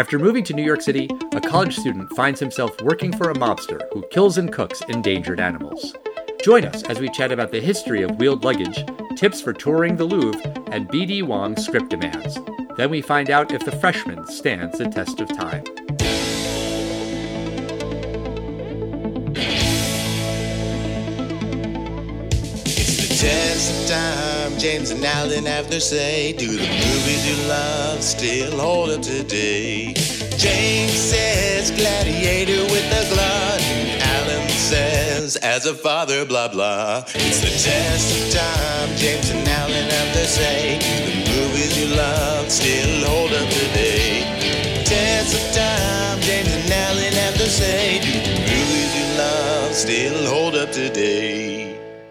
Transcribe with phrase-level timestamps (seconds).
[0.00, 3.82] After moving to New York City, a college student finds himself working for a mobster
[3.92, 5.94] who kills and cooks endangered animals.
[6.42, 8.82] Join us as we chat about the history of wheeled luggage,
[9.14, 10.40] tips for touring the Louvre,
[10.72, 11.20] and B.D.
[11.24, 12.38] Wong's script demands.
[12.78, 15.64] Then we find out if The Freshman stands the test of time.
[23.20, 26.32] Test of time, James and Alan have their say.
[26.32, 29.92] Do the movies you love still hold up today?
[30.38, 33.60] James says Gladiator with the glut.
[34.16, 37.04] Alan says as a father, blah blah.
[37.14, 40.78] It's the test of time, James and Alan have their say.
[40.78, 44.24] Do the movies you love still hold up today?
[44.86, 48.00] Test of time, James and Alan have their say.
[48.00, 51.49] Do the movies you love still hold up today?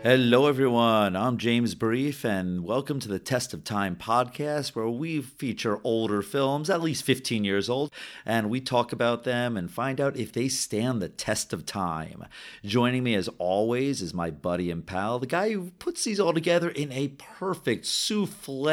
[0.02, 1.18] Hello, everyone.
[1.18, 6.22] I'm James Brief, and welcome to the Test of Time podcast, where we feature older
[6.22, 7.92] films, at least 15 years old,
[8.26, 12.24] and we talk about them and find out if they stand the test of time.
[12.64, 16.34] Joining me, as always, is my buddy and pal, the guy who puts these all
[16.34, 18.70] together in a perfect souffle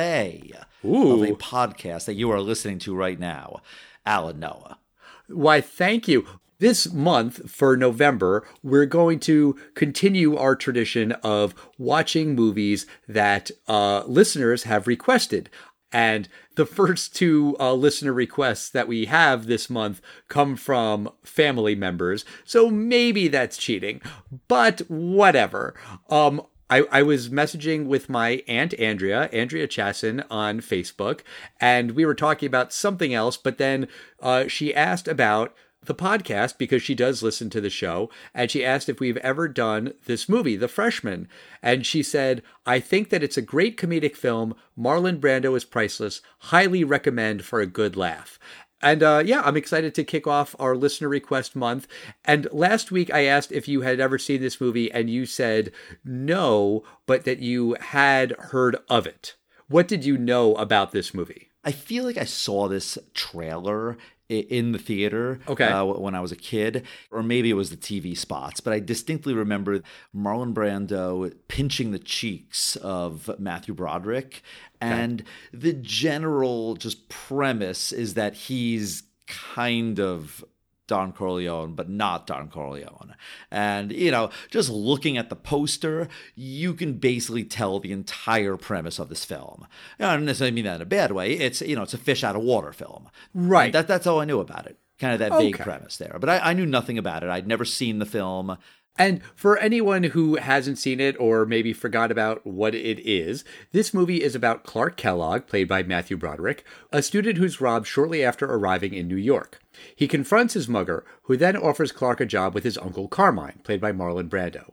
[0.85, 1.13] Ooh.
[1.13, 3.63] of a podcast that you are listening to right now,
[4.07, 4.79] Alan Noah.
[5.27, 6.25] Why, thank you.
[6.59, 14.05] This month for November, we're going to continue our tradition of watching movies that uh,
[14.07, 15.51] listeners have requested.
[15.93, 21.75] And the first two uh, listener requests that we have this month come from family
[21.75, 22.25] members.
[22.45, 24.01] So maybe that's cheating,
[24.49, 25.75] but whatever.
[26.09, 31.21] Um, I, I was messaging with my aunt Andrea, Andrea Chasson, on Facebook,
[31.61, 33.87] and we were talking about something else, but then
[34.21, 35.55] uh, she asked about
[35.87, 39.49] the podcast because she does listen to the show and she asked if we've ever
[39.49, 41.29] done this movie the freshman
[41.63, 46.21] and she said i think that it's a great comedic film marlon brando is priceless
[46.39, 48.39] highly recommend for a good laugh
[48.83, 51.89] and uh, yeah, I'm excited to kick off our listener request month.
[52.25, 55.73] And last week I asked if you had ever seen this movie, and you said
[56.05, 59.35] no, but that you had heard of it.
[59.69, 61.51] What did you know about this movie?
[61.65, 63.97] I feel like I saw this trailer
[64.29, 65.67] in the theater okay.
[65.67, 68.81] uh, when I was a kid, or maybe it was the TV spots, but I
[68.81, 69.83] distinctly remember
[70.15, 74.43] Marlon Brando pinching the cheeks of Matthew Broderick.
[74.81, 75.31] And okay.
[75.53, 80.45] the general just premise is that he's kind of
[80.87, 83.15] Don Corleone, but not Don Corleone.
[83.51, 88.99] And, you know, just looking at the poster, you can basically tell the entire premise
[88.99, 89.67] of this film.
[89.99, 91.33] I don't necessarily mean that in a bad way.
[91.33, 93.09] It's, you know, it's a fish out of water film.
[93.35, 93.73] Right.
[93.73, 94.79] That, that's all I knew about it.
[94.99, 95.53] Kind of that Okay.
[95.53, 96.17] vague premise there.
[96.19, 97.29] But I, I knew nothing about it.
[97.29, 98.57] I'd never seen the film.
[98.99, 103.93] And for anyone who hasn't seen it or maybe forgot about what it is, this
[103.93, 108.47] movie is about Clark Kellogg, played by Matthew Broderick, a student who's robbed shortly after
[108.47, 109.61] arriving in New York.
[109.95, 113.81] He confronts his mugger, who then offers Clark a job with his uncle Carmine, played
[113.81, 114.73] by Marlon Brando.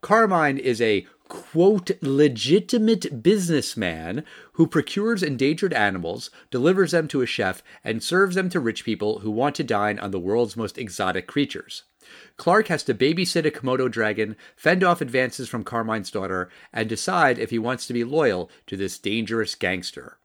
[0.00, 7.62] Carmine is a quote legitimate businessman who procures endangered animals, delivers them to a chef,
[7.84, 11.28] and serves them to rich people who want to dine on the world's most exotic
[11.28, 11.84] creatures.
[12.36, 17.38] Clark has to babysit a Komodo dragon, fend off advances from Carmine's daughter, and decide
[17.38, 20.18] if he wants to be loyal to this dangerous gangster.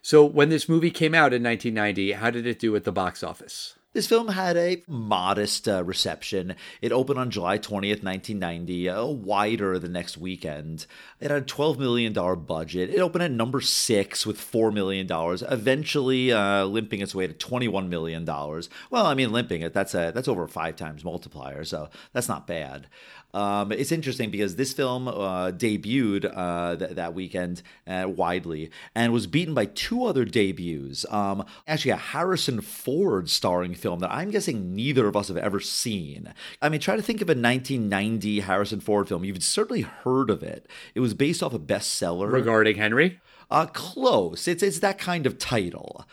[0.00, 3.22] So, when this movie came out in 1990, how did it do at the box
[3.22, 3.74] office?
[3.92, 6.56] This film had a modest uh, reception.
[6.80, 10.86] It opened on July 20th, 1990, uh, wider the next weekend.
[11.20, 12.88] It had a $12 million budget.
[12.88, 15.06] It opened at number six with $4 million,
[15.50, 18.24] eventually uh, limping its way to $21 million.
[18.24, 22.46] Well, I mean, limping it, that's, a, that's over five times multiplier, so that's not
[22.46, 22.86] bad.
[23.34, 29.12] Um, it's interesting because this film uh, debuted uh, th- that weekend uh, widely and
[29.12, 31.06] was beaten by two other debuts.
[31.10, 35.60] Um, actually, a Harrison Ford starring film that I'm guessing neither of us have ever
[35.60, 36.34] seen.
[36.60, 39.24] I mean, try to think of a 1990 Harrison Ford film.
[39.24, 40.66] You've certainly heard of it.
[40.94, 42.30] It was based off a bestseller.
[42.30, 43.20] Regarding Henry?
[43.50, 44.48] Uh, close.
[44.48, 46.06] It's it's that kind of title.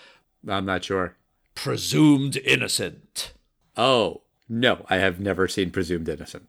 [0.48, 1.16] I'm not sure.
[1.56, 3.34] Presumed innocent.
[3.76, 6.48] Oh, no, I have never seen Presumed Innocent.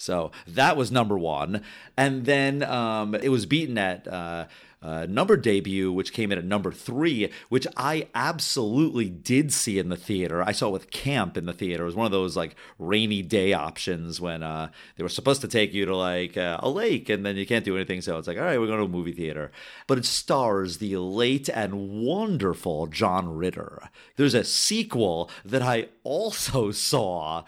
[0.00, 1.62] So that was number one.
[1.96, 4.46] And then um, it was beaten at uh,
[4.82, 9.90] uh, number debut, which came in at number three, which I absolutely did see in
[9.90, 10.42] the theater.
[10.42, 11.82] I saw it with Camp in the theater.
[11.82, 15.48] It was one of those like rainy day options when uh, they were supposed to
[15.48, 18.00] take you to like uh, a lake and then you can't do anything.
[18.00, 19.52] So it's like, all right, we're going to a movie theater.
[19.86, 23.90] But it stars the late and wonderful John Ritter.
[24.16, 27.44] There's a sequel that I also saw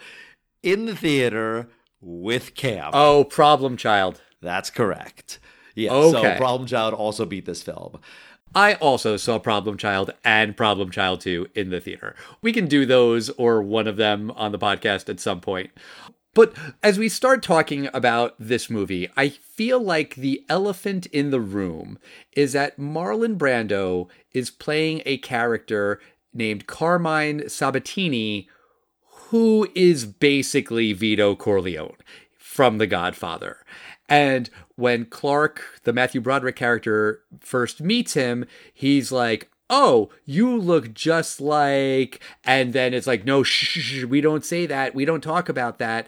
[0.61, 1.67] in the theater
[2.03, 2.91] with Cam.
[2.93, 4.21] Oh, Problem Child.
[4.41, 5.39] That's correct.
[5.75, 5.91] Yeah.
[5.93, 6.33] Okay.
[6.33, 7.99] So Problem Child also beat this film.
[8.55, 12.15] I also saw Problem Child and Problem Child 2 in the theater.
[12.41, 15.71] We can do those or one of them on the podcast at some point.
[16.35, 21.39] But as we start talking about this movie, I feel like the elephant in the
[21.39, 21.99] room
[22.35, 25.99] is that Marlon Brando is playing a character
[26.33, 28.49] named Carmine Sabatini,
[29.33, 31.97] who is basically Vito Corleone
[32.37, 33.65] from The Godfather.
[34.07, 38.45] And when Clark, the Matthew Broderick character, first meets him,
[38.75, 44.21] he's like, oh, you look just like, and then it's like, no, shh, shh, we
[44.21, 44.93] don't say that.
[44.93, 46.05] We don't talk about that.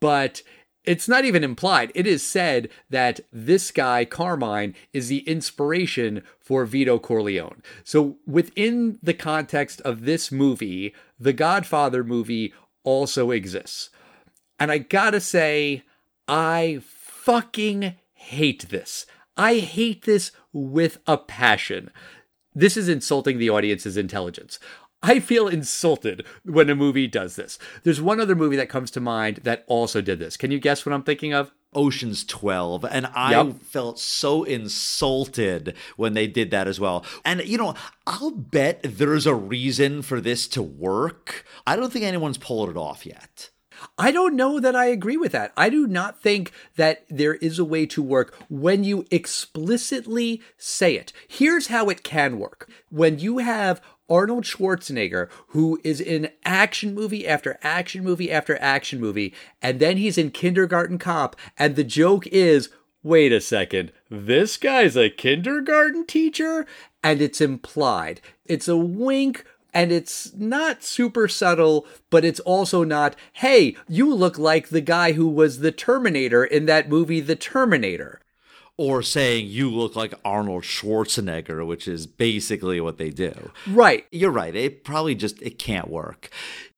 [0.00, 0.40] But
[0.84, 1.92] it's not even implied.
[1.94, 7.62] It is said that this guy, Carmine, is the inspiration for Vito Corleone.
[7.84, 12.52] So within the context of this movie, the Godfather movie
[12.82, 13.90] also exists.
[14.58, 15.82] And I gotta say,
[16.28, 19.06] I fucking hate this.
[19.36, 21.90] I hate this with a passion.
[22.54, 24.58] This is insulting the audience's intelligence.
[25.02, 27.58] I feel insulted when a movie does this.
[27.82, 30.36] There's one other movie that comes to mind that also did this.
[30.36, 31.52] Can you guess what I'm thinking of?
[31.74, 33.62] Ocean's 12 and I Yep.
[33.62, 37.04] felt so insulted when they did that as well.
[37.24, 37.74] And you know,
[38.06, 41.44] I'll bet there's a reason for this to work.
[41.66, 43.50] I don't think anyone's pulled it off yet.
[43.98, 45.52] I don't know that I agree with that.
[45.56, 50.94] I do not think that there is a way to work when you explicitly say
[50.96, 51.12] it.
[51.28, 52.68] Here's how it can work.
[52.90, 59.00] When you have Arnold Schwarzenegger, who is in action movie after action movie after action
[59.00, 62.70] movie, and then he's in Kindergarten Cop, and the joke is,
[63.02, 66.66] wait a second, this guy's a kindergarten teacher?
[67.02, 68.20] And it's implied.
[68.46, 74.38] It's a wink and it's not super subtle, but it's also not, hey, you look
[74.38, 78.20] like the guy who was the Terminator in that movie, The Terminator.
[78.76, 83.52] Or saying you look like Arnold Schwarzenegger, which is basically what they do.
[83.68, 84.04] Right.
[84.10, 84.54] You're right.
[84.54, 86.28] It probably just it can't work.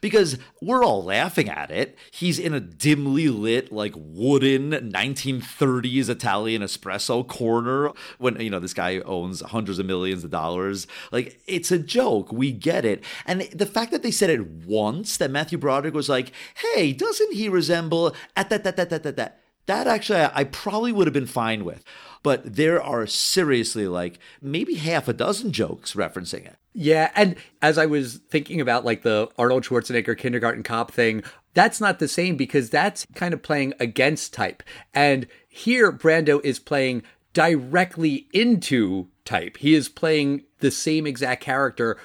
[0.02, 1.96] Because we're all laughing at it.
[2.10, 8.74] He's in a dimly lit, like wooden 1930s Italian espresso corner when you know this
[8.74, 10.86] guy owns hundreds of millions of dollars.
[11.12, 12.30] Like it's a joke.
[12.30, 13.02] We get it.
[13.24, 17.32] And the fact that they said it once, that Matthew Broderick was like, hey, doesn't
[17.32, 21.14] he resemble at that that that that that that that actually I, probably would have
[21.14, 21.84] been fine with.
[22.22, 26.56] But there are seriously like maybe half a dozen jokes referencing it.
[26.72, 31.22] Yeah, and as I was thinking about like the Arnold Schwarzenegger kindergarten cop thing,
[31.54, 34.62] that's not the same because that's kind of playing against type.
[34.92, 37.02] And here Brando is playing
[37.32, 39.58] directly into type.
[39.58, 41.98] He is playing the same exact character,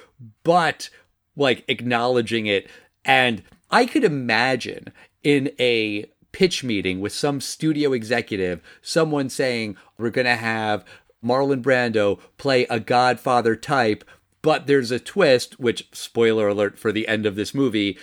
[0.43, 0.89] but
[1.35, 2.69] like acknowledging it.
[3.03, 4.91] And I could imagine
[5.23, 10.86] in a pitch meeting with some studio executive, someone saying, We're going to have
[11.24, 14.04] Marlon Brando play a Godfather type,
[14.42, 17.98] but there's a twist, which, spoiler alert for the end of this movie,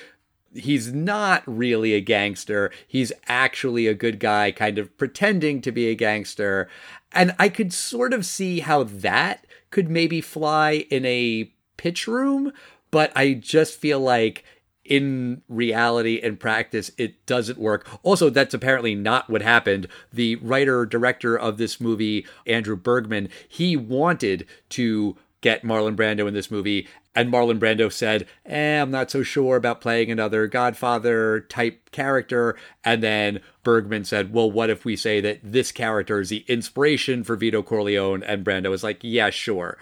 [0.55, 2.71] he's not really a gangster.
[2.87, 6.69] He's actually a good guy, kind of pretending to be a gangster.
[7.13, 12.53] And I could sort of see how that could maybe fly in a pitch room,
[12.91, 14.45] but I just feel like
[14.89, 17.87] in reality and practice, it doesn't work.
[18.03, 19.87] Also, that's apparently not what happened.
[20.13, 26.35] The writer director of this movie, Andrew Bergman, he wanted to get Marlon Brando in
[26.35, 26.89] this movie.
[27.15, 32.57] And Marlon Brando said, eh, I'm not so sure about playing another Godfather type character.
[32.83, 37.25] And then Bergman said, Well, what if we say that this character is the inspiration
[37.25, 38.23] for Vito Corleone?
[38.23, 39.79] And Brando was like, Yeah, sure.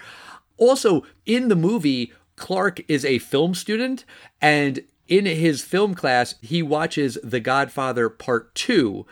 [0.57, 4.05] Also, in the movie, Clark is a film student,
[4.41, 9.05] and in his film class, he watches The Godfather Part 2.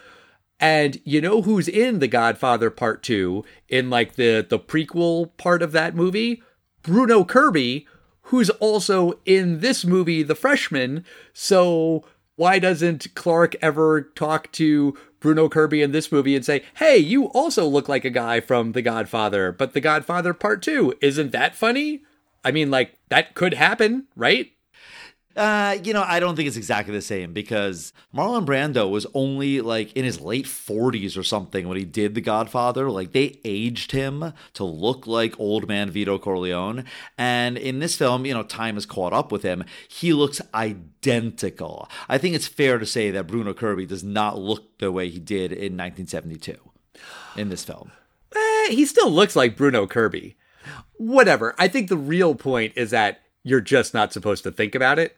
[0.60, 5.62] And you know who's in The Godfather Part 2 in like the the prequel part
[5.62, 6.42] of that movie?
[6.82, 7.88] Bruno Kirby,
[8.24, 11.04] who's also in this movie The Freshman.
[11.34, 16.98] So why doesn't Clark ever talk to Bruno Kirby in this movie and say, "Hey,
[16.98, 21.32] you also look like a guy from The Godfather, but The Godfather Part 2, isn't
[21.32, 22.04] that funny?"
[22.44, 24.52] I mean, like that could happen, right?
[25.36, 29.60] Uh, you know, I don't think it's exactly the same because Marlon Brando was only
[29.60, 32.90] like in his late 40s or something when he did The Godfather.
[32.90, 36.86] Like they aged him to look like old man Vito Corleone.
[37.18, 39.66] And in this film, you know, time has caught up with him.
[39.90, 41.90] He looks identical.
[42.08, 45.20] I think it's fair to say that Bruno Kirby does not look the way he
[45.20, 46.58] did in 1972
[47.36, 47.92] in this film.
[48.34, 50.38] Eh, he still looks like Bruno Kirby.
[50.98, 51.56] Whatever.
[51.58, 55.18] I think the real point is that you're just not supposed to think about it.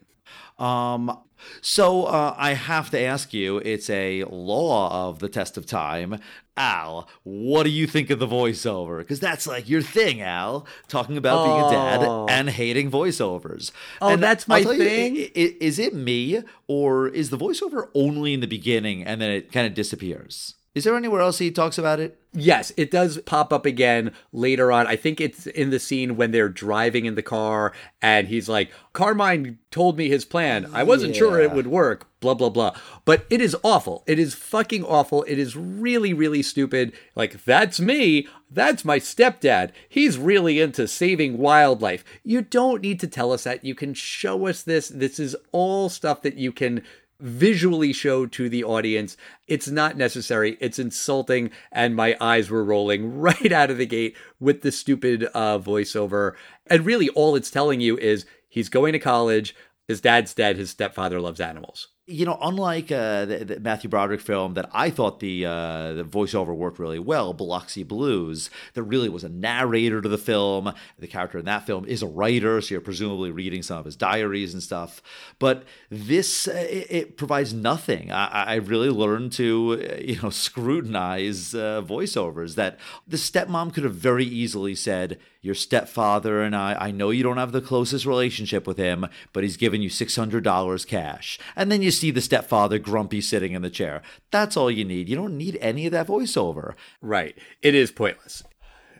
[0.59, 1.19] Um,
[1.61, 6.19] so uh, I have to ask you, it's a law of the test of time.
[6.55, 8.97] Al, what do you think of the voiceover?
[8.99, 12.25] Because that's like your thing, Al, talking about being a dad Oh.
[12.27, 13.71] and hating voiceovers.
[14.01, 15.17] Oh, And that's my you, thing?
[15.35, 19.51] i- is it me, or is the voiceover only in the beginning and then it
[19.51, 20.55] kind of disappears?
[20.77, 22.21] Is there anywhere else he talks about it?
[22.33, 24.85] Yes, it does pop up again later on.
[24.85, 28.71] I think it's in the scene when they're driving in the car and he's like,
[28.93, 30.69] Carmine told me his plan.
[30.71, 32.75] I wasn't sure it would work, blah, blah, blah.
[33.05, 34.03] But it is awful.
[34.05, 35.23] It is fucking awful.
[35.23, 36.93] It is really, really stupid.
[37.15, 38.27] Like, that's me.
[38.51, 39.71] That's my stepdad.
[39.89, 42.03] He's really into saving wildlife.
[42.23, 43.65] You don't need to tell us that.
[43.65, 44.89] You can show us this.
[44.89, 46.83] This is all stuff that you can
[47.19, 49.17] visually show to the audience.
[49.47, 50.57] It's not necessary.
[50.59, 55.27] It's insulting, and my eyes were rolling right out of the gate with the stupid
[55.33, 56.33] uh, voiceover.
[56.67, 59.55] And really, all it's telling you is he's going to college.
[59.87, 60.57] His dad's dead.
[60.57, 61.89] His stepfather loves animals.
[62.09, 66.05] You know, unlike uh, the, the Matthew Broderick film that I thought the uh, the
[66.05, 70.73] voiceover worked really well, Biloxi Blues, there really was a narrator to the film.
[70.97, 73.97] The character in that film is a writer, so you're presumably reading some of his
[73.97, 75.01] diaries and stuff.
[75.37, 78.09] But this uh, it, it provides nothing.
[78.09, 82.55] I, I really learned to uh, you know scrutinize uh, voiceovers.
[82.55, 87.23] That the stepmom could have very easily said, "Your stepfather and I, I know you
[87.23, 91.37] don't have the closest relationship with him, but he's given you six hundred dollars cash,"
[91.53, 94.01] and then you see the stepfather grumpy sitting in the chair.
[94.31, 95.09] That's all you need.
[95.09, 96.73] You don't need any of that voiceover.
[97.01, 97.37] Right.
[97.61, 98.43] It is pointless.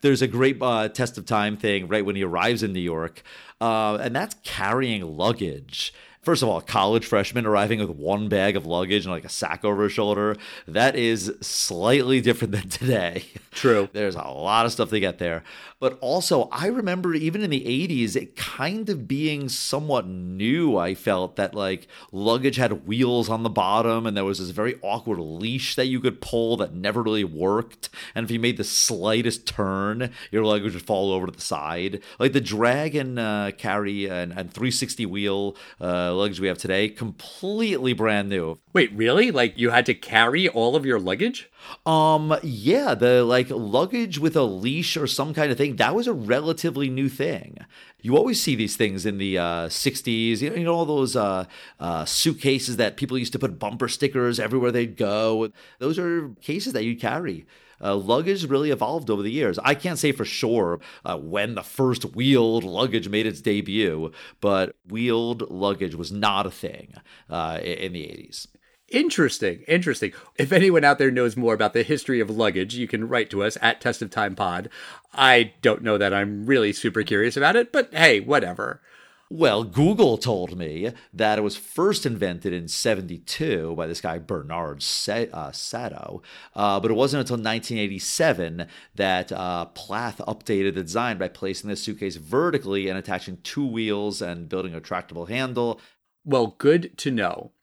[0.01, 3.24] There's a great uh, test of time thing right when he arrives in New York,
[3.60, 5.94] uh, and that's carrying luggage.
[6.28, 9.30] First of all, a college freshman arriving with one bag of luggage and like a
[9.30, 10.36] sack over his shoulder.
[10.68, 13.24] That is slightly different than today.
[13.52, 13.88] True.
[13.94, 15.46] There's a lot of stuff to get there.
[15.80, 20.76] But also, I remember even in the 80s, it kind of being somewhat new.
[20.76, 24.78] I felt that like luggage had wheels on the bottom and there was this very
[24.82, 27.90] awkward leash that you could pull that never really worked.
[28.16, 32.02] And if you made the slightest turn, your luggage would fall over to the side.
[32.20, 36.90] Like the drag and uh, carry and, and 360 wheel uh, luggage we have today,
[36.90, 38.60] completely brand new.
[38.74, 39.32] Wait, really?
[39.32, 41.50] Like you had to carry all of your luggage?
[41.86, 46.08] Um, yeah, the like luggage with a leash or some kind of thing, that was
[46.08, 47.58] a relatively new thing.
[48.02, 51.16] You always see these things in the uh, 60s, you know, you know all those
[51.16, 51.46] uh,
[51.80, 55.52] uh, suitcases that people used to put bumper stickers everywhere they'd go.
[55.80, 57.46] Those are cases that you carry.
[57.82, 59.60] Uh, luggage really evolved over the years.
[59.64, 64.76] I can't say for sure uh, when the first wheeled luggage made its debut, but
[64.88, 66.94] wheeled luggage was not a thing
[67.30, 68.48] uh, in the 80s.
[68.90, 70.14] Interesting, interesting.
[70.38, 73.44] If anyone out there knows more about the history of luggage, you can write to
[73.44, 74.70] us at Test of Time Pod.
[75.14, 78.82] I don't know that I'm really super curious about it, but hey, whatever.
[79.30, 84.78] Well, Google told me that it was first invented in 72 by this guy Bernard
[84.78, 86.22] uh, Sadow,
[86.56, 91.76] uh, but it wasn't until 1987 that uh, Plath updated the design by placing the
[91.76, 95.82] suitcase vertically and attaching two wheels and building a retractable handle.
[96.28, 97.54] Well, good to know.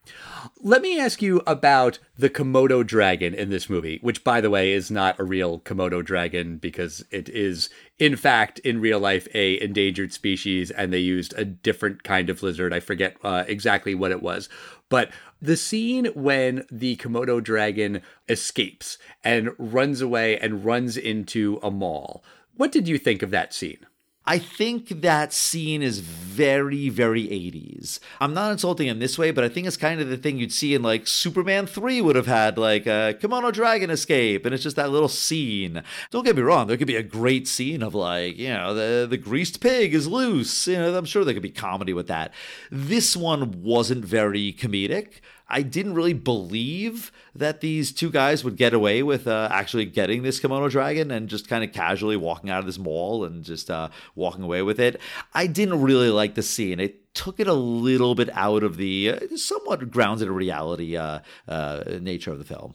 [0.63, 4.73] Let me ask you about the Komodo dragon in this movie, which, by the way,
[4.73, 7.69] is not a real Komodo dragon because it is,
[7.99, 12.43] in fact, in real life, a endangered species, and they used a different kind of
[12.43, 12.73] lizard.
[12.73, 14.49] I forget uh, exactly what it was,
[14.89, 15.11] but
[15.43, 22.25] the scene when the Komodo dragon escapes and runs away and runs into a mall.
[22.57, 23.85] What did you think of that scene?
[24.27, 27.99] I think that scene is very, very 80s.
[28.21, 30.53] I'm not insulting him this way, but I think it's kind of the thing you'd
[30.53, 34.63] see in like Superman 3 would have had, like a Kimono Dragon escape, and it's
[34.63, 35.83] just that little scene.
[36.11, 39.07] Don't get me wrong, there could be a great scene of like, you know, the,
[39.07, 40.67] the greased pig is loose.
[40.67, 42.33] You know, I'm sure there could be comedy with that.
[42.71, 45.21] This one wasn't very comedic.
[45.49, 50.23] I didn't really believe that these two guys would get away with uh, actually getting
[50.23, 53.71] this kimono dragon and just kind of casually walking out of this mall and just
[53.71, 55.01] uh, walking away with it.
[55.35, 56.81] I didn't really like the scene.
[56.81, 61.85] It took it a little bit out of the uh, somewhat grounded reality uh, uh,
[62.01, 62.75] nature of the film.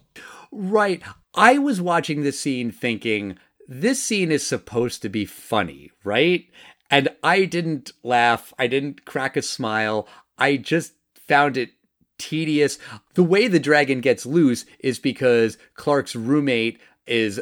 [0.51, 1.01] Right.
[1.33, 6.45] I was watching this scene thinking, this scene is supposed to be funny, right?
[6.89, 8.53] And I didn't laugh.
[8.57, 10.07] I didn't crack a smile.
[10.38, 10.93] I just
[11.27, 11.71] found it
[12.19, 12.77] tedious.
[13.15, 17.41] The way the dragon gets loose is because Clark's roommate is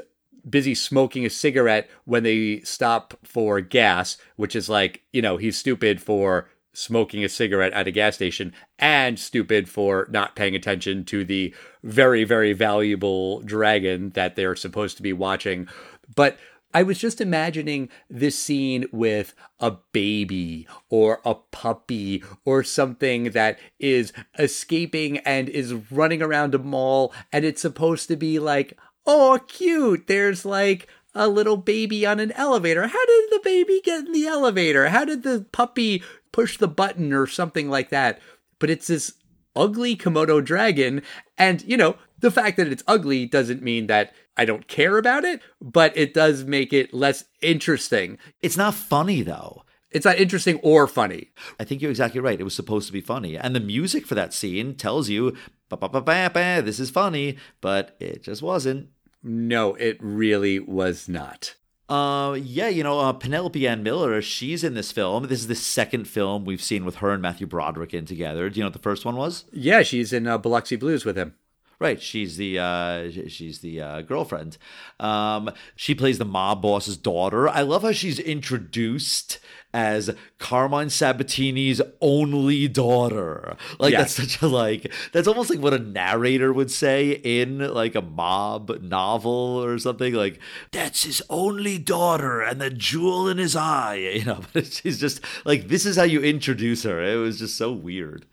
[0.50, 5.58] busy smoking a cigarette when they stop for gas, which is like, you know, he's
[5.58, 11.04] stupid for smoking a cigarette at a gas station and stupid for not paying attention
[11.04, 11.54] to the
[11.84, 15.68] very, very valuable dragon that they're supposed to be watching.
[16.16, 16.38] But
[16.78, 23.58] I was just imagining this scene with a baby or a puppy or something that
[23.80, 29.40] is escaping and is running around a mall and it's supposed to be like, oh,
[29.48, 30.06] cute.
[30.06, 32.86] There's like a little baby on an elevator.
[32.86, 34.90] How did the baby get in the elevator?
[34.90, 38.20] How did the puppy push the button or something like that?
[38.60, 39.14] But it's this
[39.56, 41.02] ugly Komodo dragon.
[41.40, 45.26] And, you know, the fact that it's ugly doesn't mean that I don't care about
[45.26, 48.18] it, but it does make it less interesting.
[48.42, 49.64] It's not funny though.
[49.90, 51.32] It's not interesting or funny.
[51.60, 52.40] I think you're exactly right.
[52.40, 53.38] It was supposed to be funny.
[53.38, 55.36] And the music for that scene tells you,
[55.70, 58.90] ba ba ba ba ba, this is funny, but it just wasn't.
[59.24, 61.56] No, it really was not.
[61.90, 65.28] Uh, yeah, you know, uh, Penelope Ann Miller, she's in this film.
[65.28, 68.50] This is the second film we've seen with her and Matthew Broderick in together.
[68.50, 69.46] Do you know what the first one was?
[69.54, 71.36] Yeah, she's in uh, Biloxi Blues with him.
[71.80, 74.58] Right, she's the uh, she's the uh, girlfriend.
[75.00, 77.48] Um, she plays the mob boss's daughter.
[77.48, 79.38] I love how she's introduced
[79.74, 83.56] as Carmine Sabatini's only daughter.
[83.80, 84.16] Like Yes.
[84.18, 88.02] that's such a like that's almost like what a narrator would say in like a
[88.02, 89.32] mob novel
[89.64, 90.16] or something.
[90.16, 90.40] Like
[90.72, 93.98] that's his only daughter and the jewel in his eye.
[94.18, 97.04] You know, but she's just like this is how you introduce her.
[97.04, 98.26] It was just so weird.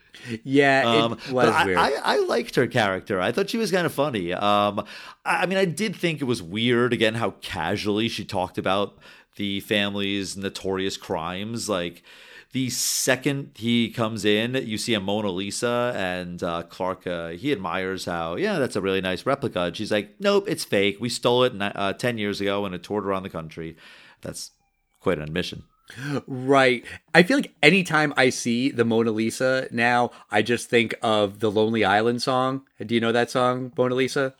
[0.42, 1.74] Yeah, Um, it was but I.
[1.74, 3.20] I, I liked her character.
[3.20, 4.32] I thought she was kind of funny.
[4.32, 4.84] Um,
[5.24, 8.98] I, I mean, I did think it was weird again how casually she talked about
[9.36, 11.68] the family's notorious crimes.
[11.68, 12.02] Like
[12.52, 17.50] the second he comes in, you see a Mona Lisa, and uh, Clark uh, he
[17.52, 19.62] admires how yeah, that's a really nice replica.
[19.62, 20.98] And she's like, nope, it's fake.
[21.00, 23.76] We stole it uh, ten years ago and it toured around the country.
[24.20, 24.52] That's
[25.00, 25.64] quite an admission.
[26.26, 26.84] Right.
[27.14, 31.50] I feel like anytime I see the Mona Lisa now, I just think of the
[31.50, 32.62] Lonely Island song.
[32.84, 34.34] Do you know that song, Mona Lisa?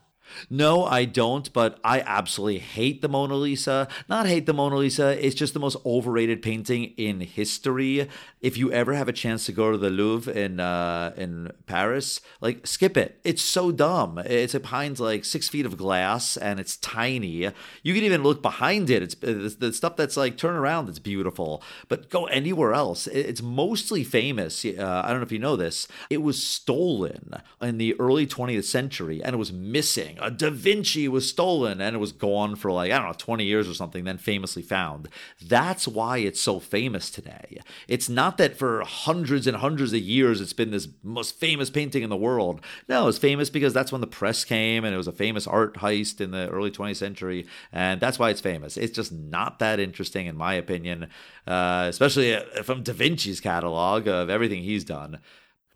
[0.50, 3.88] No, I don't, but I absolutely hate the Mona Lisa.
[4.09, 8.09] Not hate the Mona Lisa, it's just the most overrated painting in history.
[8.40, 12.21] If you ever have a chance to go to the Louvre in uh, in Paris,
[12.40, 13.21] like skip it.
[13.25, 14.19] It's so dumb.
[14.19, 17.50] It's behind like six feet of glass and it's tiny.
[17.83, 19.02] You can even look behind it.
[19.02, 21.62] It's it's the stuff that's like turn around It's beautiful.
[21.88, 23.07] But go anywhere else.
[23.07, 24.64] It's mostly famous.
[24.64, 25.88] Uh, I don't know if you know this.
[26.11, 30.13] It was stolen in the early 20th century and it was missing.
[30.20, 33.44] A Da Vinci was stolen and it was gone for like, I don't know, 20
[33.44, 35.08] years or something, then famously found.
[35.42, 37.60] That's why it's so famous today.
[37.88, 42.02] It's not that for hundreds and hundreds of years it's been this most famous painting
[42.02, 42.60] in the world.
[42.88, 45.74] No, it's famous because that's when the press came and it was a famous art
[45.76, 47.46] heist in the early 20th century.
[47.72, 48.76] And that's why it's famous.
[48.76, 51.08] It's just not that interesting, in my opinion,
[51.46, 55.20] uh, especially from Da Vinci's catalog of everything he's done.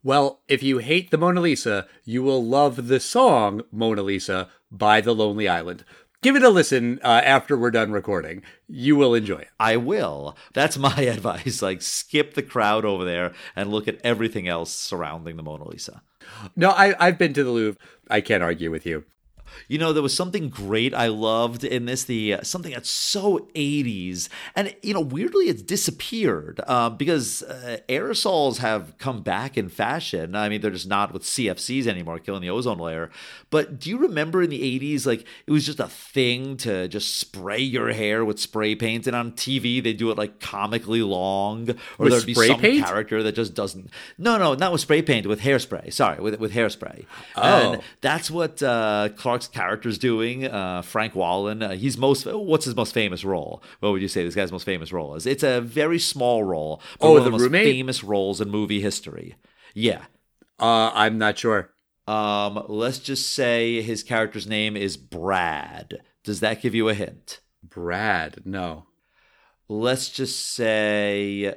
[0.03, 5.01] Well, if you hate the Mona Lisa, you will love the song Mona Lisa by
[5.01, 5.85] The Lonely Island.
[6.23, 8.43] Give it a listen uh, after we're done recording.
[8.69, 9.49] You will enjoy it.
[9.59, 10.37] I will.
[10.53, 11.63] That's my advice.
[11.63, 16.03] Like, skip the crowd over there and look at everything else surrounding the Mona Lisa.
[16.55, 17.81] No, I, I've been to the Louvre.
[18.09, 19.05] I can't argue with you.
[19.69, 23.49] You know, there was something great I loved in this, the uh, something that's so
[23.55, 24.29] 80s.
[24.55, 30.35] And, you know, weirdly, it's disappeared uh, because uh, aerosols have come back in fashion.
[30.35, 33.11] I mean, they're just not with CFCs anymore, killing the ozone layer.
[33.51, 37.17] But do you remember in the 80s, like, it was just a thing to just
[37.19, 39.07] spray your hair with spray paint?
[39.07, 41.71] And on TV, they do it like comically long.
[41.99, 42.85] Or With there'd be some paint?
[42.87, 43.91] character that just doesn't.
[44.17, 45.93] No, no, not with spray paint, with hairspray.
[45.93, 47.07] Sorry, with, with hairspray.
[47.37, 47.73] Oh.
[47.73, 50.46] And that's what uh, Clark's character's doing.
[50.46, 51.61] Uh, Frank Whaley.
[51.64, 52.27] Uh, he's most.
[52.27, 53.62] What's his most famous role?
[53.81, 55.27] What would you say this guy's most famous role is?
[55.27, 56.83] It's a very small role.
[57.01, 57.64] But Oh, one of the the most roommate?
[57.66, 59.37] famous roles in movie history.
[59.74, 60.03] Yeah.
[60.59, 61.70] Uh, I'm not sure.
[62.09, 66.01] Um, let's just say his character's name is Brad.
[66.24, 67.40] Does that give you a hint?
[67.62, 68.87] Brad, no.
[69.68, 71.55] Let's just say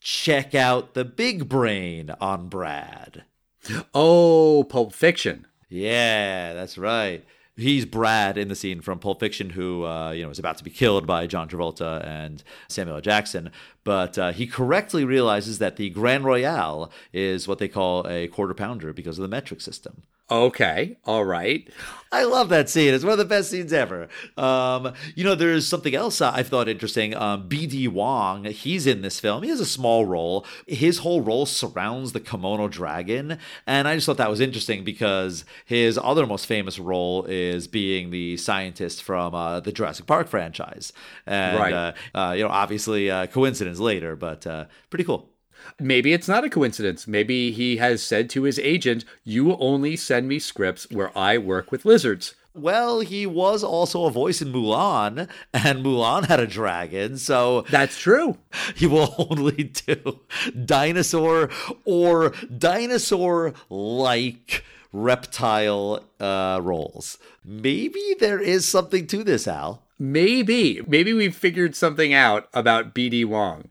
[0.00, 3.24] check out the big brain on Brad.
[3.94, 5.46] Oh, Pulp Fiction.
[5.74, 7.24] Yeah, that's right.
[7.56, 10.64] He's Brad in the scene from Pulp Fiction, who uh, you know is about to
[10.64, 13.02] be killed by John Travolta and Samuel L.
[13.02, 13.50] Jackson.
[13.82, 18.54] But uh, he correctly realizes that the Grand Royale is what they call a quarter
[18.54, 20.02] pounder because of the metric system.
[20.30, 21.68] Okay, all right.
[22.10, 22.94] I love that scene.
[22.94, 24.08] It's one of the best scenes ever.
[24.38, 27.14] Um, you know, there's something else I thought interesting.
[27.14, 27.88] Um, B.D.
[27.88, 29.42] Wong, he's in this film.
[29.42, 30.46] He has a small role.
[30.66, 33.38] His whole role surrounds the Kimono Dragon.
[33.66, 38.10] And I just thought that was interesting because his other most famous role is being
[38.10, 40.92] the scientist from uh, the Jurassic Park franchise.
[41.26, 41.72] And, Right.
[41.74, 45.33] uh, uh, you know, obviously, uh, coincidence later, but uh, pretty cool.
[45.78, 47.06] Maybe it's not a coincidence.
[47.06, 51.70] Maybe he has said to his agent, You only send me scripts where I work
[51.72, 52.34] with lizards.
[52.56, 57.98] Well, he was also a voice in Mulan, and Mulan had a dragon, so That's
[57.98, 58.38] true.
[58.76, 60.20] he will only do
[60.64, 61.50] dinosaur
[61.84, 67.18] or dinosaur like reptile uh, roles.
[67.44, 69.82] Maybe there is something to this, Al.
[69.98, 70.80] Maybe.
[70.86, 73.68] Maybe we've figured something out about BD Wong.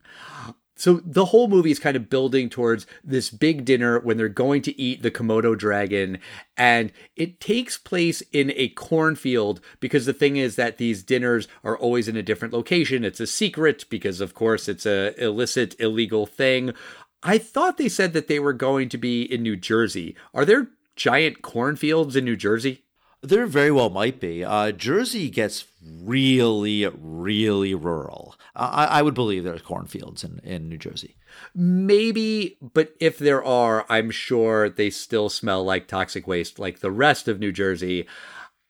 [0.83, 4.61] So the whole movie is kind of building towards this big dinner when they're going
[4.63, 6.17] to eat the Komodo dragon.
[6.57, 11.77] And it takes place in a cornfield because the thing is that these dinners are
[11.77, 13.05] always in a different location.
[13.05, 16.73] It's a secret because, of course, it's a illicit, illegal thing.
[17.23, 20.17] I thought they said that they were going to be in New Jersey.
[20.33, 20.67] Are there
[20.97, 22.83] giant cornfields in New Jersey?
[23.23, 24.43] There very well might be.
[24.43, 28.35] Uh, Jersey gets really, really rural.
[28.53, 31.15] I, I would believe there's cornfields in, in New Jersey.
[31.55, 36.91] Maybe, but if there are, I'm sure they still smell like toxic waste like the
[36.91, 38.05] rest of New Jersey.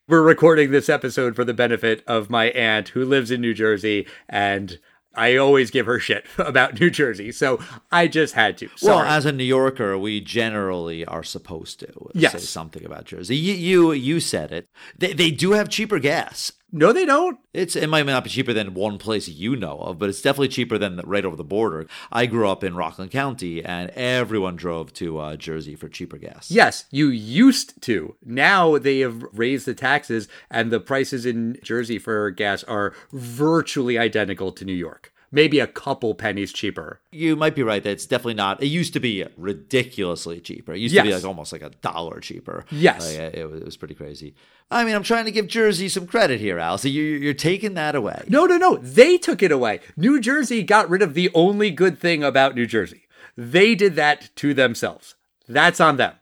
[0.07, 4.05] We're recording this episode for the benefit of my aunt who lives in New Jersey,
[4.29, 4.77] and
[5.15, 7.31] I always give her shit about New Jersey.
[7.31, 7.59] So
[7.91, 8.69] I just had to.
[8.81, 12.31] Well, as a New Yorker, we generally are supposed to Yes.
[12.33, 13.35] say something about Jersey.
[13.35, 14.69] You, you, you said it.
[14.97, 16.51] They, they do have cheaper gas.
[16.75, 17.37] No, they don't.
[17.53, 20.47] It's it might not be cheaper than one place you know of, but it's definitely
[20.47, 21.85] cheaper than right over the border.
[22.11, 26.49] I grew up in Rockland County, and everyone drove to uh, Jersey for cheaper gas.
[26.49, 28.15] Yes, you used to.
[28.25, 33.99] Now they have raised the taxes, and the prices in Jersey for gas are virtually
[33.99, 35.12] identical to New York.
[35.33, 37.01] Maybe a couple pennies cheaper.
[37.11, 38.61] You might be right that it's definitely not.
[38.61, 40.73] It used to be ridiculously cheaper.
[40.73, 42.65] It used to be like almost like a dollar cheaper.
[42.69, 43.17] Yes.
[43.17, 44.35] Like, it, was, it was pretty crazy.
[44.69, 46.77] I mean, I'm trying to give Jersey some credit here, Al.
[46.77, 48.23] So you, you're taking that away.
[48.27, 48.77] No, no, no.
[48.77, 49.79] They took it away.
[49.97, 53.07] New Jersey got rid of the only good thing about New Jersey.
[53.35, 55.15] They did that to themselves.
[55.49, 56.13] That's on them.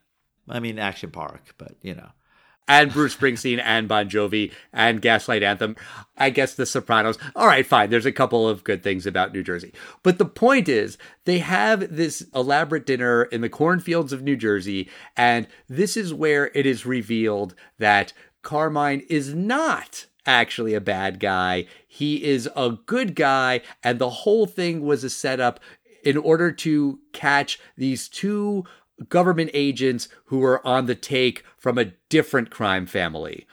[0.48, 2.12] I mean, Action Park, but you know.
[2.72, 5.76] And Bruce Springsteen and Bon Jovi and Gaslight Anthem.
[6.18, 7.18] I guess The Sopranos.
[7.36, 7.90] All right, fine.
[7.90, 9.74] There's a couple of good things about New Jersey.
[10.04, 14.90] But the point is, they have this elaborate dinner in the cornfields of New Jersey.
[15.18, 21.66] And this is where it is revealed that Carmine is not actually a bad guy.
[21.86, 23.64] He is a good guy.
[23.84, 25.60] And the whole thing was a setup
[26.06, 28.64] in order to catch these two
[29.10, 33.46] government agents who were on the take from a different crime family.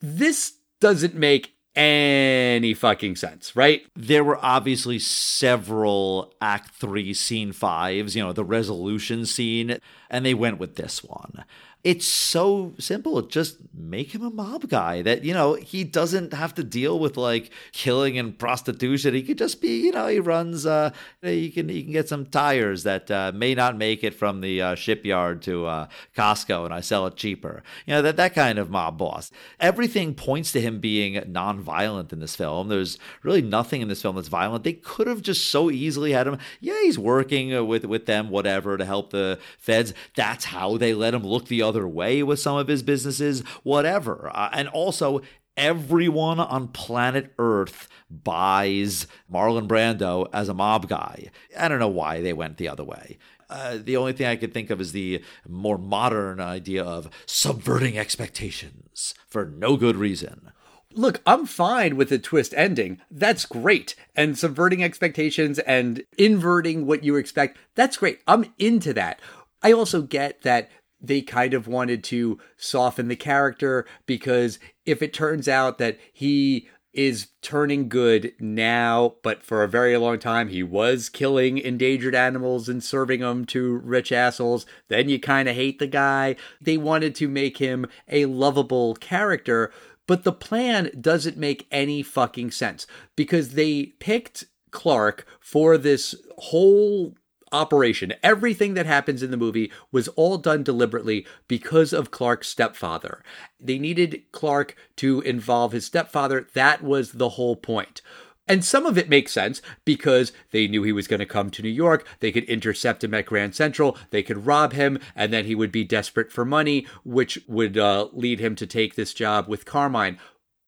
[0.00, 3.86] This doesn't make any fucking sense, right?
[3.94, 10.34] There were obviously several Act 3 Scene 5s, you know, the resolution scene, and they
[10.34, 11.44] went with this one.
[11.86, 13.22] It's so simple.
[13.22, 17.16] Just make him a mob guy that, you know, he doesn't have to deal with
[17.16, 19.14] like killing and prostitution.
[19.14, 20.90] He could just be, you know, he runs, uh,
[21.22, 24.60] he can, he can get some tires that uh, may not make it from the
[24.60, 27.62] uh, shipyard to uh, Costco and I sell it cheaper.
[27.86, 29.30] You know, that, that kind of mob boss.
[29.60, 32.66] Everything points to him being non-violent in this film.
[32.66, 34.64] There's really nothing in this film that's violent.
[34.64, 38.28] They could have just so easily had him, yeah, he's working uh, with, with them,
[38.28, 39.94] whatever, to help the feds.
[40.16, 44.30] That's how they let him look the other way with some of his businesses, whatever.
[44.32, 45.20] Uh, and also,
[45.56, 51.30] everyone on planet Earth buys Marlon Brando as a mob guy.
[51.58, 53.18] I don't know why they went the other way.
[53.48, 57.96] Uh, the only thing I could think of is the more modern idea of subverting
[57.98, 60.50] expectations for no good reason.
[60.92, 63.00] Look, I'm fine with the twist ending.
[63.10, 63.94] That's great.
[64.14, 67.58] And subverting expectations and inverting what you expect.
[67.74, 68.20] That's great.
[68.26, 69.20] I'm into that.
[69.62, 75.12] I also get that they kind of wanted to soften the character because if it
[75.12, 80.62] turns out that he is turning good now, but for a very long time he
[80.62, 85.78] was killing endangered animals and serving them to rich assholes, then you kind of hate
[85.78, 86.34] the guy.
[86.60, 89.70] They wanted to make him a lovable character,
[90.06, 97.14] but the plan doesn't make any fucking sense because they picked Clark for this whole
[97.52, 98.12] operation.
[98.22, 103.22] Everything that happens in the movie was all done deliberately because of Clark's stepfather.
[103.60, 106.46] They needed Clark to involve his stepfather.
[106.54, 108.02] That was the whole point.
[108.48, 111.62] And some of it makes sense because they knew he was going to come to
[111.62, 112.06] New York.
[112.20, 113.96] They could intercept him at Grand Central.
[114.10, 118.08] They could rob him, and then he would be desperate for money, which would uh,
[118.12, 120.18] lead him to take this job with Carmine.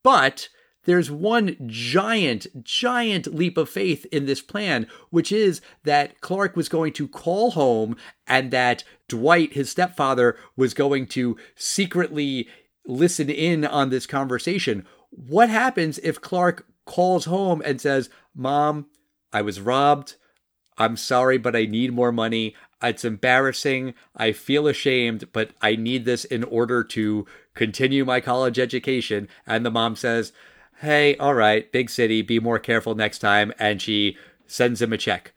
[0.03, 0.49] But
[0.88, 6.70] there's one giant, giant leap of faith in this plan, which is that Clark was
[6.70, 7.94] going to call home
[8.27, 12.48] and that Dwight, his stepfather, was going to secretly
[12.87, 14.87] listen in on this conversation.
[15.11, 18.87] What happens if Clark calls home and says, Mom,
[19.31, 20.16] I was robbed.
[20.79, 22.55] I'm sorry, but I need more money.
[22.83, 23.92] It's embarrassing.
[24.16, 29.29] I feel ashamed, but I need this in order to continue my college education.
[29.46, 30.33] And the mom says,
[30.81, 33.53] Hey, all right, big city, be more careful next time.
[33.59, 35.33] And she sends him a check.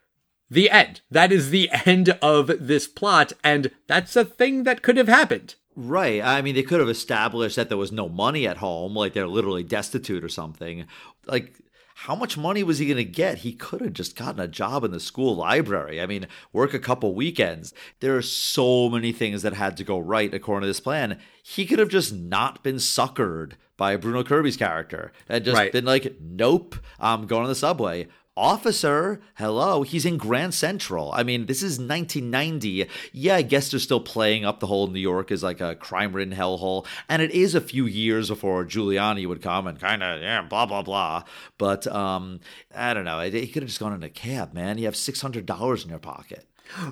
[0.51, 1.01] The end.
[1.09, 3.33] That is the end of this plot.
[3.43, 5.55] And that's a thing that could have happened.
[5.75, 6.21] Right.
[6.21, 9.27] I mean, they could have established that there was no money at home, like they're
[9.27, 10.85] literally destitute or something.
[11.25, 11.53] Like,
[11.95, 13.39] how much money was he going to get?
[13.39, 16.01] He could have just gotten a job in the school library.
[16.01, 17.73] I mean, work a couple weekends.
[17.99, 21.19] There are so many things that had to go right according to this plan.
[21.43, 25.71] He could have just not been suckered by Bruno Kirby's character and just Right.
[25.71, 28.07] been like, nope, I'm going on the subway.
[28.37, 31.11] Officer, hello, he's in Grand Central.
[31.13, 32.85] I mean, this is 1990.
[33.11, 36.13] Yeah, I guess they're still playing up the whole New York is like a crime
[36.13, 36.85] ridden hellhole.
[37.09, 40.67] And it is a few years before Giuliani would come and kind of, yeah, blah,
[40.67, 41.23] blah, blah.
[41.57, 42.39] But um,
[42.75, 43.19] I don't know.
[43.21, 44.77] He could have just gone in a cab, man.
[44.77, 46.45] You have $600 in your pocket.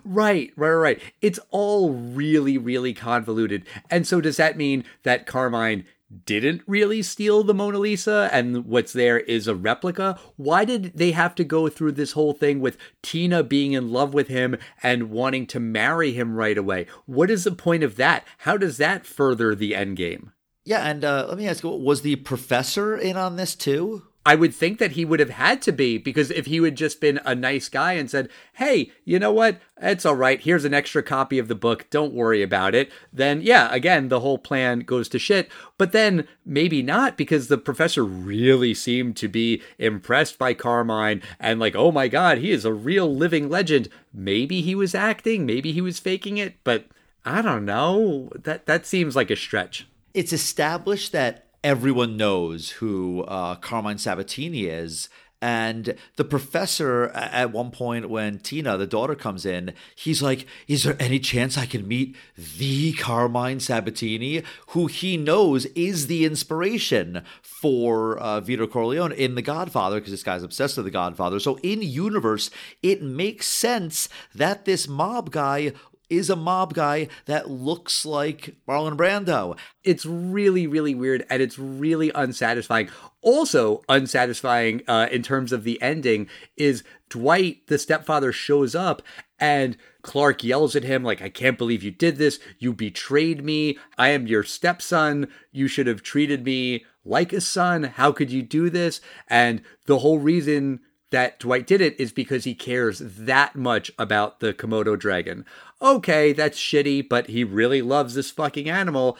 [0.04, 1.02] Right, right, right.
[1.21, 3.65] It's all really, really convoluted.
[3.91, 5.86] And so, does that mean that Carmine
[6.25, 10.19] didn't really steal the Mona Lisa and what's there is a replica?
[10.37, 14.13] Why did they have to go through this whole thing with Tina being in love
[14.13, 16.87] with him and wanting to marry him right away?
[17.05, 18.25] What is the point of that?
[18.39, 20.31] How does that further the end game?
[20.65, 24.03] Yeah, and uh, let me ask was the professor in on this too?
[24.29, 27.01] I would think that he would have had to be because if he had just
[27.01, 29.59] been a nice guy and said, Hey, you know what?
[29.81, 30.39] It's all right.
[30.39, 31.89] Here's an extra copy of the book.
[31.89, 32.91] Don't worry about it.
[33.11, 35.49] Then, yeah, again, the whole plan goes to shit.
[35.79, 41.59] But then maybe not because the professor really seemed to be impressed by Carmine and
[41.59, 43.89] like, oh my God, he is a real living legend.
[44.13, 45.47] Maybe he was acting.
[45.47, 46.63] Maybe he was faking it.
[46.63, 46.85] But
[47.25, 48.29] I don't know.
[48.35, 49.87] That, that seems like a stretch.
[50.13, 55.09] it's established that everyone knows who uh, Carmine Sabatini is.
[55.41, 60.83] And the professor, at one point, when Tina, the daughter, comes in, he's like, Is
[60.83, 67.23] there any chance I can meet the Carmine Sabatini, who he knows is the inspiration
[67.41, 71.39] for uh, Vito Corleone in The Godfather, because this guy's obsessed with The Godfather.
[71.39, 72.51] So, in universe,
[72.83, 75.71] it makes sense that this mob guy
[76.09, 79.57] is a mob guy that looks like Marlon Brando.
[79.83, 82.89] it's really really weird and it's really unsatisfying.
[83.21, 89.01] Also unsatisfying uh, in terms of the ending is dwight the stepfather shows up
[89.39, 92.39] and clark yells at him like i can't believe you did this.
[92.57, 93.77] You betrayed me.
[93.97, 95.27] I am your stepson.
[95.51, 97.83] You should have treated me like a son.
[97.83, 99.01] How could you do this?
[99.27, 104.39] And the whole reason that Dwight did it is because he cares that much about
[104.39, 105.45] the Komodo dragon.
[105.81, 109.17] Okay, that's shitty, but he really loves this fucking animal.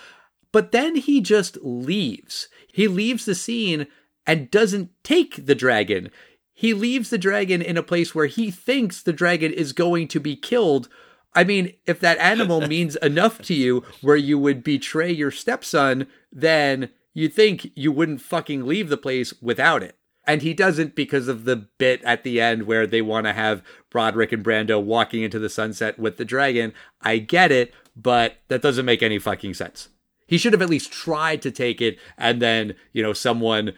[0.52, 2.48] But then he just leaves.
[2.72, 3.88] He leaves the scene
[4.26, 6.10] and doesn't take the dragon.
[6.54, 10.20] He leaves the dragon in a place where he thinks the dragon is going to
[10.20, 10.90] be killed.
[11.34, 16.08] I mean, if that animal means enough to you where you would betray your stepson,
[16.32, 19.99] then you'd think you wouldn't fucking leave the place without it.
[20.30, 23.64] And he doesn't because of the bit at the end where they want to have
[23.90, 26.72] Broderick and Brando walking into the sunset with the dragon.
[27.02, 29.90] I get it, but that doesn't make any fucking sense.
[30.28, 33.74] He should have at least tried to take it and then, you know, someone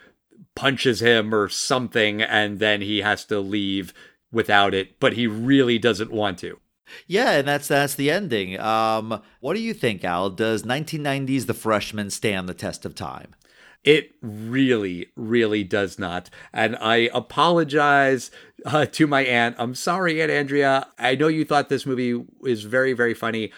[0.54, 3.94] punches him or something and then he has to leave
[4.30, 6.60] without it, but he really doesn't want to.
[7.08, 8.60] Yeah, and that's that's the ending.
[8.60, 10.30] Um, what do you think, Al?
[10.30, 13.36] Does 1990s The Freshman stand the test of time?
[13.84, 16.30] It really, really does not.
[16.54, 18.30] And I apologize
[18.65, 19.56] uh, to my aunt.
[19.58, 20.88] I'm sorry, Aunt Andrea.
[21.00, 23.52] I know you thought this movie is very, very funny.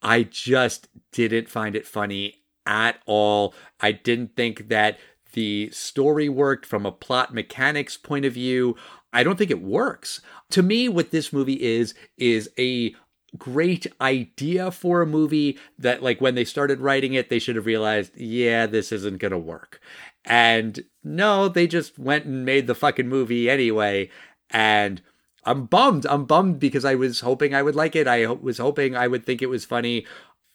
[0.00, 3.54] I just didn't find it funny at all.
[3.80, 4.98] I didn't think that
[5.32, 8.76] the story worked from a plot mechanics point of view.
[9.12, 10.20] I don't think it works.
[10.50, 12.94] To me, what this movie is, is a
[13.38, 17.66] great idea for a movie that like when they started writing it they should have
[17.66, 19.80] realized yeah this isn't going to work.
[20.24, 24.10] And no they just went and made the fucking movie anyway.
[24.50, 25.02] And
[25.44, 26.06] i'm bummed.
[26.06, 28.06] I'm bummed because i was hoping i would like it.
[28.06, 30.06] I was hoping i would think it was funny.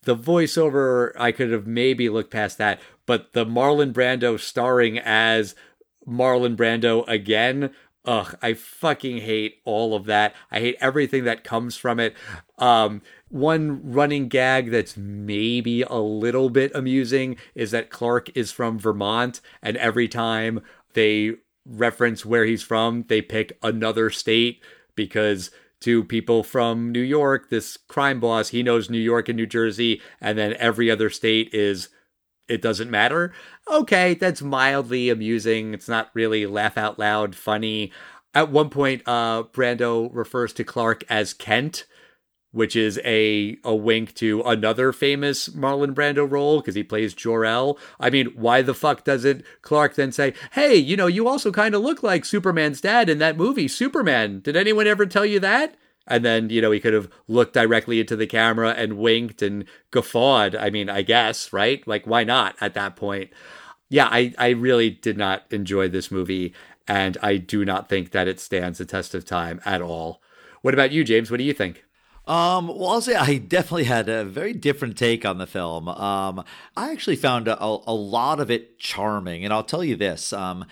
[0.04, 5.56] The voiceover i could have maybe looked past that but the marlon brando starring as
[6.08, 7.72] marlon brando again
[8.05, 10.33] Ugh, I fucking hate all of that.
[10.51, 12.15] I hate everything that comes from it.
[12.57, 18.79] Um, one running gag that's maybe a little bit amusing is that Clark is from
[18.79, 20.62] Vermont, and every time
[20.93, 21.35] they
[21.65, 24.63] reference where he's from, they pick another state
[24.95, 29.45] because to people from New York, this crime boss, he knows New York and New
[29.45, 31.89] Jersey, and then every other state is
[32.49, 33.31] it doesn't matter.
[33.69, 35.73] Okay, that's mildly amusing.
[35.73, 37.91] It's not really laugh out loud funny.
[38.33, 41.85] At one point, uh, Brando refers to Clark as Kent,
[42.51, 47.77] which is a a wink to another famous Marlon Brando role because he plays Jor-El.
[47.99, 51.75] I mean, why the fuck doesn't Clark then say, "Hey, you know, you also kind
[51.75, 54.41] of look like Superman's dad in that movie, Superman.
[54.41, 55.75] Did anyone ever tell you that?"
[56.10, 59.65] And then, you know, he could have looked directly into the camera and winked and
[59.91, 60.56] guffawed.
[60.56, 61.88] I mean, I guess, right?
[61.88, 63.30] Like, why not at that point?
[63.89, 66.54] Yeah, I, I really did not enjoy this movie,
[66.88, 70.22] and I do not think that it stands the test of time at all.
[70.62, 71.32] What about you, James?
[71.32, 71.86] What do you think?
[72.28, 75.88] Um, well, I'll say I definitely had a very different take on the film.
[75.88, 76.43] Um,
[76.78, 80.32] I actually found a, a lot of it charming, and I'll tell you this.
[80.32, 80.65] Um,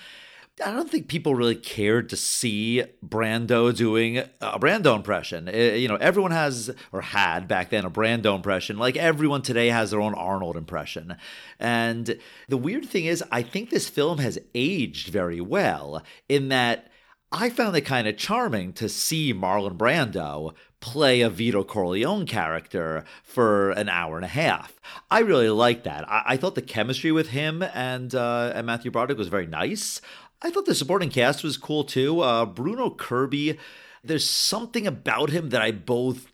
[0.66, 5.48] I don't think people really cared to see Brando doing a Brando impression.
[5.48, 8.78] Eh, you know, everyone has or had back then a Brando impression.
[8.78, 11.16] Like everyone today has their own Arnold impression.
[11.60, 12.18] And
[12.48, 16.88] the weird thing is, I think this film has aged very well in that
[17.32, 23.04] I found it kind of charming to see Marlon Brando play a Vito Corleone character
[23.24, 24.80] for an hour and a half.
[25.12, 26.10] I really liked that.
[26.10, 30.00] I, I thought the chemistry with him and uh, and Matthew Broderick was very nice.
[30.42, 32.22] I thought the supporting cast was cool too.
[32.22, 33.58] Uh, Bruno Kirby,
[34.04, 36.32] there's something about him that I both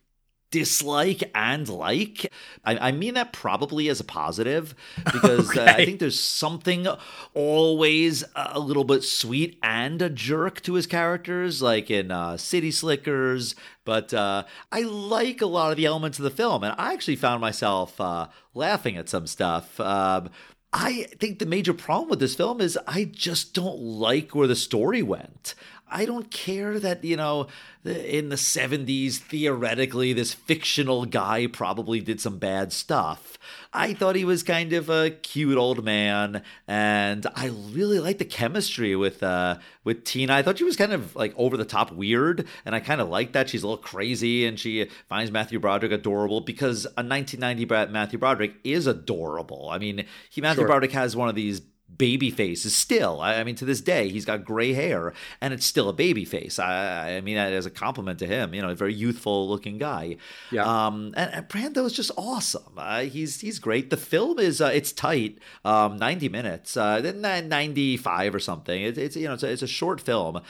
[0.53, 2.31] dislike and like.
[2.63, 5.61] I, I, mean that probably as a positive because okay.
[5.61, 6.87] uh, I think there's something
[7.33, 12.69] always a little bit sweet and a jerk to his characters, like in uh, City
[12.69, 13.55] Slickers.
[13.83, 17.15] But uh, I like a lot of the elements of the film, and I actually
[17.15, 19.79] found myself uh, laughing at some stuff.
[19.79, 20.29] Um,
[20.73, 24.55] I think the major problem with this film is I just don't like where the
[24.55, 25.53] story went.
[25.89, 27.47] I don't care that, you know,
[27.85, 33.37] in the 70s, theoretically, this fictional guy probably did some bad stuff.
[33.73, 38.25] I thought he was kind of a cute old man, and I really liked the
[38.25, 40.33] chemistry with uh, with Tina.
[40.33, 43.09] I thought she was kind of like over the top weird, and I kind of
[43.09, 43.49] like that.
[43.49, 48.55] She's a little crazy, and she finds Matthew Broderick adorable because a 1990 Matthew Broderick
[48.63, 49.69] is adorable.
[49.69, 50.67] I mean, he Matthew sure.
[50.67, 51.61] Broderick has one of these
[51.97, 55.65] baby face is still I, mean to this day he's got gray hair and it's
[55.65, 56.59] still a baby face.
[56.59, 59.77] I, I mean that as a compliment to him you know a very youthful looking
[59.77, 60.17] guy.
[60.51, 60.63] Yeah.
[60.65, 62.73] Um and, and brando is just awesome.
[62.77, 63.89] Uh, he's he's great.
[63.89, 68.81] The film is uh, it's tight um 90 minutes uh 95 or something.
[68.81, 70.41] It, it's you know it's a, it's a short film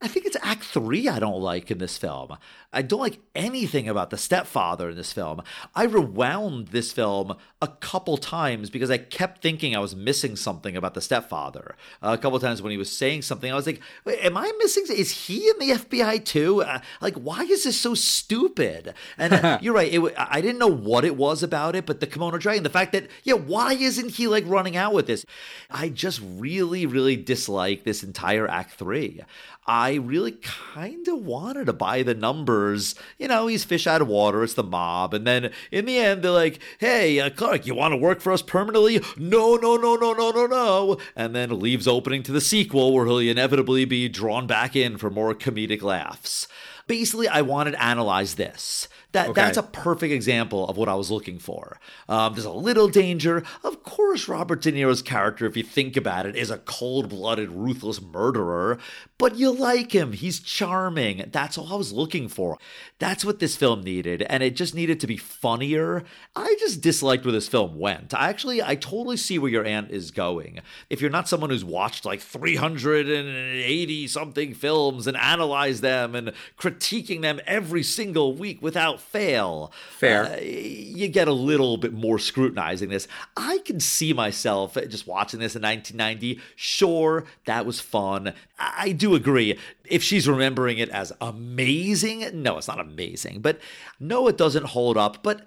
[0.00, 2.36] I think it's Act Three I don't like in this film.
[2.72, 5.42] I don't like anything about the stepfather in this film.
[5.74, 10.76] I rewound this film a couple times because I kept thinking I was missing something
[10.76, 11.74] about the stepfather.
[12.00, 14.84] Uh, a couple times when he was saying something, I was like, "Am I missing?
[14.88, 16.62] Is he in the FBI too?
[16.62, 19.92] Uh, like, why is this so stupid?" And uh, you're right.
[19.92, 22.92] It, I didn't know what it was about it, but the kimono dragon, the fact
[22.92, 25.24] that yeah, why isn't he like running out with this?
[25.70, 29.22] I just really, really dislike this entire Act Three.
[29.66, 32.94] I really kind of wanted to buy the numbers.
[33.18, 34.42] You know, he's fish out of water.
[34.42, 35.14] It's the mob.
[35.14, 38.32] And then in the end, they're like, hey, uh, Clark, you want to work for
[38.32, 39.00] us permanently?
[39.16, 40.98] No, no, no, no, no, no, no.
[41.14, 45.10] And then leaves opening to the sequel where he'll inevitably be drawn back in for
[45.10, 46.48] more comedic laughs.
[46.86, 48.88] Basically, I wanted to analyze this.
[49.12, 49.40] That okay.
[49.40, 51.80] that's a perfect example of what I was looking for.
[52.10, 53.42] Um, there's a little danger.
[53.64, 58.02] Of course, Robert De Niro's character, if you think about it, is a cold-blooded, ruthless
[58.02, 58.78] murderer.
[59.16, 60.12] But you like him.
[60.12, 61.24] He's charming.
[61.32, 62.58] That's all I was looking for.
[62.98, 66.04] That's what this film needed, and it just needed to be funnier.
[66.36, 68.12] I just disliked where this film went.
[68.12, 70.60] I actually, I totally see where your aunt is going.
[70.90, 77.22] If you're not someone who's watched like 380 something films and analyzed them and critiquing
[77.22, 79.72] them every single week without fail.
[79.90, 80.24] Fair.
[80.24, 83.08] Uh, you get a little bit more scrutinizing this.
[83.36, 86.40] I can see myself just watching this in 1990.
[86.56, 88.32] Sure, that was fun.
[88.58, 89.58] I do agree.
[89.84, 93.40] If she's remembering it as amazing, no, it's not amazing.
[93.40, 93.60] But
[94.00, 95.22] no, it doesn't hold up.
[95.22, 95.42] But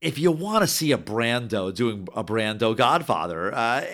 [0.00, 3.84] if you want to see a Brando doing a Brando Godfather, uh,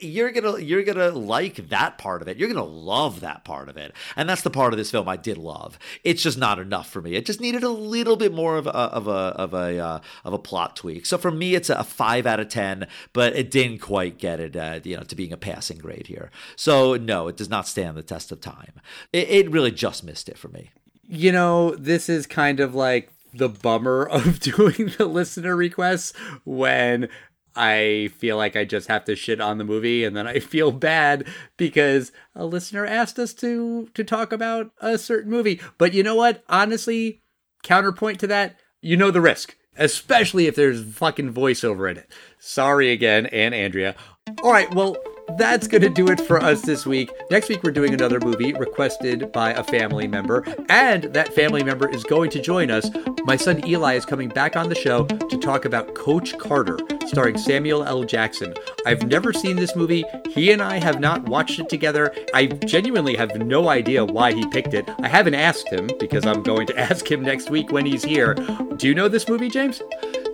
[0.00, 2.36] you're gonna you're gonna like that part of it.
[2.36, 5.16] You're gonna love that part of it, and that's the part of this film I
[5.16, 5.78] did love.
[6.04, 7.14] It's just not enough for me.
[7.14, 10.34] It just needed a little bit more of a of a of a uh, of
[10.34, 11.06] a plot tweak.
[11.06, 14.56] So for me, it's a five out of ten, but it didn't quite get it,
[14.56, 16.30] uh, you know, to being a passing grade here.
[16.56, 18.80] So no, it does not stand the test of time.
[19.10, 20.70] It, it really just missed it for me.
[21.08, 26.12] You know, this is kind of like the bummer of doing the listener requests
[26.44, 27.08] when
[27.54, 30.70] I feel like I just have to shit on the movie and then I feel
[30.70, 35.60] bad because a listener asked us to to talk about a certain movie.
[35.78, 36.44] But you know what?
[36.48, 37.22] Honestly,
[37.62, 42.10] counterpoint to that, you know the risk, especially if there's fucking voiceover in it.
[42.38, 43.96] Sorry again, and Andrea.
[44.42, 44.96] All right, well,
[45.36, 47.10] that's going to do it for us this week.
[47.30, 51.88] Next week, we're doing another movie requested by a family member, and that family member
[51.88, 52.90] is going to join us.
[53.24, 57.36] My son Eli is coming back on the show to talk about Coach Carter, starring
[57.36, 58.04] Samuel L.
[58.04, 58.54] Jackson.
[58.86, 60.04] I've never seen this movie.
[60.30, 62.14] He and I have not watched it together.
[62.32, 64.88] I genuinely have no idea why he picked it.
[65.00, 68.34] I haven't asked him because I'm going to ask him next week when he's here.
[68.76, 69.82] Do you know this movie, James?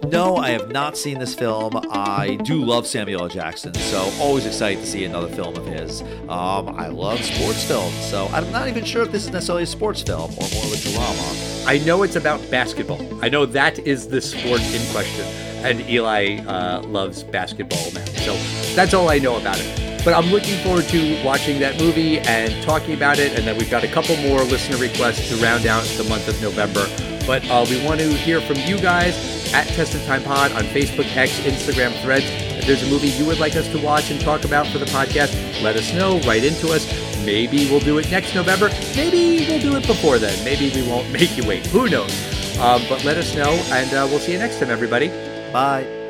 [0.09, 1.73] No, I have not seen this film.
[1.91, 3.29] I do love Samuel L.
[3.29, 6.03] Jackson, so always excited to see another film of his.
[6.29, 9.67] Um, I love sports films, so I'm not even sure if this is necessarily a
[9.67, 11.37] sports film or more of a drama.
[11.67, 13.01] I know it's about basketball.
[13.25, 15.25] I know that is the sport in question,
[15.65, 18.05] and Eli uh, loves basketball now.
[18.05, 18.37] So
[18.75, 20.05] that's all I know about it.
[20.05, 23.39] But I'm looking forward to watching that movie and talking about it.
[23.39, 26.43] And then we've got a couple more listener requests to round out the month of
[26.43, 26.89] November.
[27.27, 30.63] But uh, we want to hear from you guys at Test of Time Pod on
[30.65, 32.27] Facebook, X, Instagram, Threads.
[32.59, 34.87] If there's a movie you would like us to watch and talk about for the
[34.87, 36.21] podcast, let us know.
[36.21, 36.87] Write into us.
[37.25, 38.69] Maybe we'll do it next November.
[38.97, 40.43] Maybe we'll do it before then.
[40.45, 41.67] Maybe we won't make you wait.
[41.67, 42.13] Who knows?
[42.59, 45.09] Um, but let us know, and uh, we'll see you next time, everybody.
[45.53, 46.02] Bye.